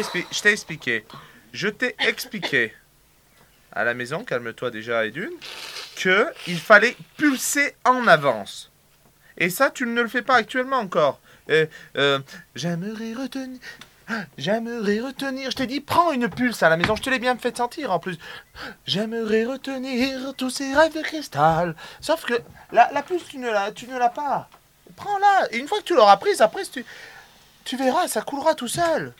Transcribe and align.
je 0.00 0.40
t'ai 0.42 0.52
expliqué. 0.52 1.04
Je 1.52 1.68
t'ai 1.68 1.94
expliqué 1.98 2.72
à 3.72 3.84
la 3.84 3.94
maison, 3.94 4.24
calme-toi 4.24 4.70
déjà 4.70 5.04
Edune, 5.06 5.32
que 5.96 6.26
il 6.46 6.58
fallait 6.58 6.96
pulser 7.16 7.74
en 7.84 8.06
avance. 8.06 8.70
Et 9.38 9.50
ça, 9.50 9.70
tu 9.70 9.86
ne 9.86 10.00
le 10.00 10.08
fais 10.08 10.22
pas 10.22 10.36
actuellement 10.36 10.78
encore. 10.78 11.20
Euh, 11.50 11.66
euh, 11.96 12.18
J'aimerais 12.54 13.14
retenir. 13.14 13.58
J'aimerais 14.36 15.00
retenir. 15.00 15.50
Je 15.50 15.56
t'ai 15.56 15.66
dit, 15.66 15.80
prends 15.80 16.12
une 16.12 16.28
pulse 16.28 16.62
à 16.62 16.68
la 16.68 16.76
maison. 16.76 16.96
Je 16.96 17.02
te 17.02 17.10
l'ai 17.10 17.18
bien 17.18 17.36
fait 17.36 17.56
sentir 17.56 17.92
en 17.92 17.98
plus. 17.98 18.18
J'aimerais 18.84 19.44
retenir 19.44 20.34
tous 20.36 20.50
ces 20.50 20.74
rêves 20.74 20.94
de 20.94 21.00
cristal. 21.00 21.74
Sauf 22.00 22.24
que 22.24 22.34
la, 22.72 22.90
la 22.92 23.02
pulse, 23.02 23.24
tu 23.28 23.38
ne 23.38 23.50
l'as, 23.50 23.72
tu 23.72 23.86
ne 23.86 23.98
l'as 23.98 24.10
pas. 24.10 24.48
Prends-la. 24.96 25.48
Et 25.52 25.58
une 25.58 25.68
fois 25.68 25.78
que 25.78 25.84
tu 25.84 25.94
l'auras 25.94 26.18
prise, 26.18 26.42
après, 26.42 26.64
tu, 26.64 26.84
tu 27.64 27.76
verras, 27.76 28.06
ça 28.08 28.20
coulera 28.20 28.54
tout 28.54 28.68
seul. 28.68 29.14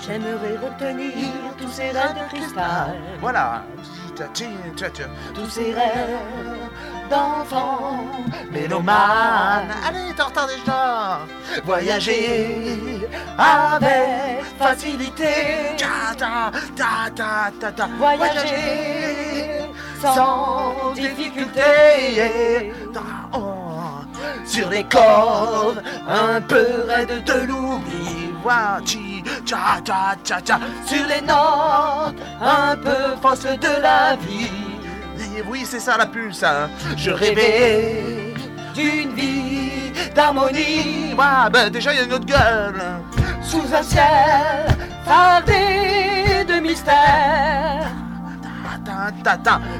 J'aimerais 0.00 0.56
retenir 0.62 1.12
tous 1.58 1.68
ces 1.68 1.90
rêves 1.90 2.14
de 2.14 2.34
cristal, 2.36 2.96
Voilà. 3.20 3.62
tous 5.34 5.48
ces 5.50 5.72
rêves 5.72 6.68
d'enfants 7.10 8.04
Mélomane. 8.50 9.68
Allez, 9.86 10.12
t'es 10.16 10.22
en 10.22 10.26
retard 10.26 10.46
déjà. 10.46 11.18
Voyager 11.64 13.06
avec 13.38 14.44
facilité, 14.58 15.76
Ta, 15.76 16.14
ta, 16.16 16.50
ta, 16.76 17.10
ta, 17.14 17.50
ta, 17.60 17.72
ta. 17.72 17.86
voyager 17.98 19.60
sans 20.00 20.92
difficulté. 20.94 22.72
Sur 24.46 24.70
les 24.70 24.84
cordes 24.84 25.82
un 26.08 26.40
peu 26.40 26.66
raides 26.88 27.24
de 27.24 27.46
l'oubli. 27.46 28.32
Wa, 29.52 29.76
chi, 29.76 29.82
cha, 29.82 29.82
cha, 29.84 30.16
cha, 30.24 30.40
cha. 30.40 30.58
Sur 30.86 31.06
les 31.06 31.20
notes 31.22 32.16
un 32.40 32.76
peu 32.76 33.16
fausses 33.22 33.44
de 33.58 33.82
la 33.82 34.16
vie. 34.16 34.50
Oui, 35.48 35.62
c'est 35.64 35.80
ça 35.80 35.96
la 35.96 36.06
pulse. 36.06 36.42
Hein. 36.42 36.68
Je 36.96 37.10
rêvais 37.10 38.34
d'une 38.74 39.12
vie 39.14 39.92
d'harmonie 40.14 41.14
Ouais, 41.16 41.50
ben 41.50 41.70
déjà, 41.70 41.92
il 41.92 41.98
y 41.98 42.00
a 42.00 42.04
une 42.04 42.12
autre 42.12 42.26
gueule. 42.26 42.82
sous 43.42 43.62
un 43.74 43.82
ciel 43.82 44.66
fardé 45.04 46.44
de 46.46 46.60
mystère. 46.60 47.88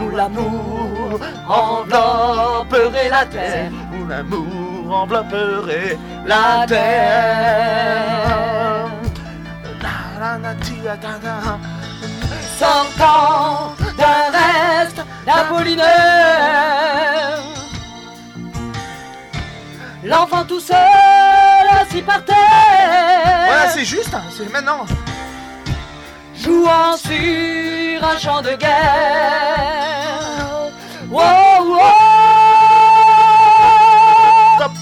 Où 0.00 0.10
l'amour 0.16 1.20
envelopperait 1.48 3.08
la 3.10 3.24
terre. 3.26 3.70
Où 3.92 4.06
l'amour 4.08 4.94
envelopperait 5.02 5.98
La 6.26 6.64
terre. 6.66 8.59
La, 10.82 10.96
ta, 10.96 11.18
ta. 11.22 11.58
Sortant 12.58 13.74
d'un 13.98 14.30
reste 14.32 15.02
d'Apollinaire. 15.26 17.38
L'enfant 20.02 20.44
tout 20.44 20.60
seul 20.60 20.76
assis 21.80 22.00
par 22.02 22.24
terre. 22.24 23.44
Voilà, 23.46 23.68
c'est 23.68 23.84
juste, 23.84 24.12
hein, 24.14 24.22
c'est 24.36 24.50
maintenant. 24.50 24.86
jouant 26.42 26.96
sur 26.96 28.04
un 28.04 28.18
champ 28.18 28.40
de 28.42 28.54
guerre. 28.56 28.70
Wow, 31.10 31.68
wow. 31.68 31.78
Stop. 34.56 34.72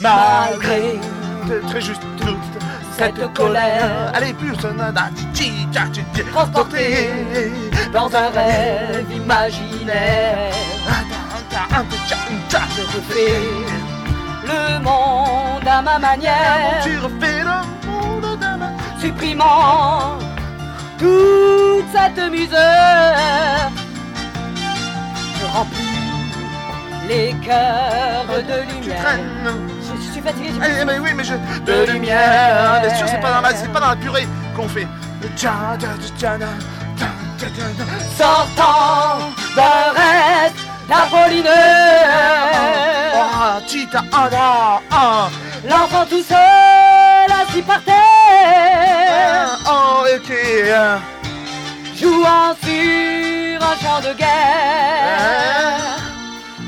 Malgré 0.00 0.98
très 1.68 1.80
juste. 1.80 2.02
Cette 3.02 3.32
colère, 3.34 4.12
Allez, 4.14 4.32
pulse. 4.32 4.64
na, 4.76 4.92
na, 4.92 5.10
ti, 5.14 5.24
ti, 5.32 5.52
cha, 5.72 5.82
ti, 5.92 6.02
ti. 6.14 6.22
transporté 6.32 7.10
dans 7.92 8.06
un 8.14 8.28
rêve 8.30 9.06
imaginaire, 9.14 10.52
je 12.76 12.82
refais 12.96 13.40
le 14.46 14.78
monde 14.82 15.66
à 15.66 15.82
ma 15.82 15.98
manière, 15.98 16.80
Tu 16.84 16.96
refais 16.98 17.42
le 17.42 17.58
monde 17.90 18.38
de 18.38 18.50
ma... 18.60 18.70
supprimant 19.00 20.18
toute 20.98 21.86
cette 21.92 22.30
misère. 22.30 23.70
Je 25.40 25.46
remplis 25.56 26.01
les 27.08 27.34
cœurs 27.44 28.26
de 28.28 28.42
Tu 28.82 28.88
lumière. 28.88 29.18
Je, 29.80 30.06
je 30.06 30.12
suis 30.12 30.20
fatigué, 30.20 30.50
Eh, 30.80 30.84
mais 30.84 30.98
oui, 30.98 31.10
mais 31.14 31.24
je... 31.24 31.34
De 31.64 31.92
lumière. 31.92 32.80
Bien 32.82 32.94
sûr, 32.94 33.08
c'est 33.08 33.20
pas 33.20 33.32
dans 33.32 33.40
la, 33.40 33.54
c'est 33.54 33.72
pas 33.72 33.80
dans 33.80 33.88
la 33.90 33.96
purée 33.96 34.26
qu'on 34.56 34.68
fait. 34.68 34.86
Sortant 38.16 39.30
d'un 39.56 39.92
reste 39.94 40.56
d'Apollinaire. 40.88 41.54
Ah, 43.14 43.60
ah, 43.94 44.28
ah, 44.34 44.80
ah. 44.90 45.28
L'enfant 45.68 46.04
tout 46.08 46.22
seul 46.22 47.30
assis 47.30 47.62
par 47.62 47.82
terre, 47.82 49.58
Oh, 49.66 50.04
ok. 50.16 50.32
jouant 51.96 52.54
sur 52.62 53.62
un 53.62 53.76
champ 53.80 54.00
de 54.00 54.12
guerre. 54.18 56.01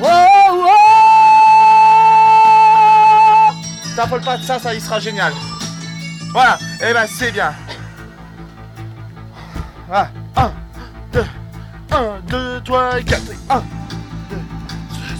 Oh, 0.00 0.06
oh. 0.06 0.68
T'affole 3.94 4.22
pas 4.22 4.36
de 4.38 4.42
ça, 4.42 4.58
ça 4.58 4.74
y 4.74 4.80
sera 4.80 4.98
génial. 5.00 5.32
Voilà, 6.32 6.58
et 6.80 6.92
ben 6.94 7.06
c'est 7.06 7.30
bien. 7.30 7.52
Voilà, 9.86 10.10
1, 10.36 10.52
2, 11.12 11.24
1, 11.90 12.20
2, 12.26 12.62
3, 12.64 13.00
4, 13.02 13.22
1, 13.50 13.58
2, 13.58 14.36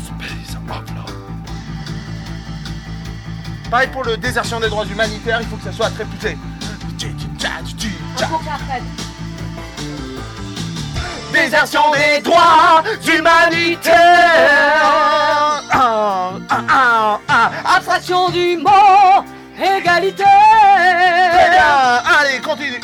Space 0.06 0.56
of 0.56 0.66
Love. 0.68 1.12
Pareil 3.70 3.88
pour 3.88 4.04
le 4.04 4.16
désertion 4.16 4.58
des 4.58 4.70
droits 4.70 4.86
humanitaires, 4.86 5.40
il 5.42 5.48
faut 5.48 5.56
que 5.56 5.64
ça 5.64 5.72
soit 5.72 5.90
très 5.90 6.04
poussé. 6.04 6.38
Désertion 11.32 11.90
des 11.92 12.20
droits 12.22 12.82
humanitaires. 13.06 14.21
Très 21.32 21.50
bien, 21.50 22.02
allez, 22.20 22.38
continue. 22.40 22.80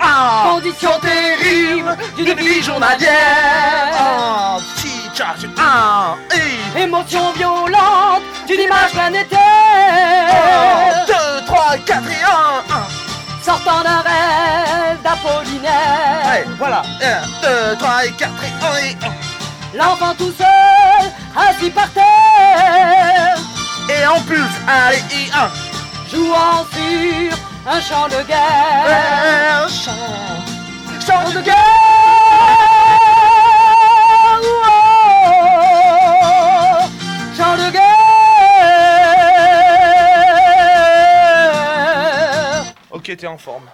Ah. 0.00 0.44
Condition 0.50 0.90
terrible 1.00 1.96
d'une 2.16 2.34
vie 2.34 2.62
journalière. 2.62 3.90
Ah, 3.98 4.58
chi, 4.76 4.92
cha, 5.14 5.34
chi, 5.38 5.48
ah, 5.58 6.14
et. 6.34 6.80
Émotion 6.80 7.32
violente 7.32 8.22
d'une 8.46 8.60
image 8.60 8.92
planétaire. 8.92 9.38
deux, 11.06 11.44
trois, 11.46 11.76
quatre 11.86 12.08
et 12.10 12.24
un. 12.24 12.74
un. 12.74 12.86
Sortant 13.42 13.82
d'un 13.82 14.00
rêve 14.00 14.98
d'Apollinaire. 15.02 16.22
Allez, 16.24 16.46
voilà. 16.58 16.82
Un, 17.02 17.22
deux, 17.42 17.76
trois, 17.78 18.04
et 18.06 18.12
quatre 18.12 18.42
et 18.42 18.52
un 18.64 18.76
et 18.86 18.96
un. 19.06 19.12
L'enfant 19.76 20.14
tout 20.16 20.32
seul, 20.38 21.12
assis 21.36 21.70
par 21.70 21.90
terre. 21.90 23.36
Et 23.88 24.06
en 24.06 24.20
plus, 24.20 24.48
allez, 24.66 24.98
et 25.10 25.30
un. 25.34 25.50
Jouant 26.10 26.64
sur 26.72 27.38
un 27.66 27.80
champ 27.80 28.08
de 28.08 28.22
guerre. 28.26 29.64
Un 29.64 29.68
chant. 29.68 29.92
Chant 31.06 31.30
de 31.30 31.40
guerre. 31.40 31.54
Oh, 34.42 34.46
Champ 37.36 37.56
de 37.56 37.70
guerre. 37.70 37.84
Ok, 42.90 43.04
t'es 43.16 43.26
en 43.26 43.38
forme. 43.38 43.64